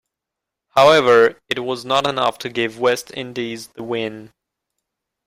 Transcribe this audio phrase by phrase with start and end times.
[0.69, 4.31] However, it was not enough to give West Indies the win.